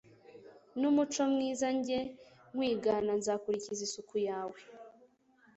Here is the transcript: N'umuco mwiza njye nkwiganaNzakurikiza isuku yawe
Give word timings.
N'umuco 0.79 1.21
mwiza 1.31 1.67
njye 1.77 1.99
nkwiganaNzakurikiza 2.53 3.81
isuku 3.87 4.15
yawe 4.27 4.59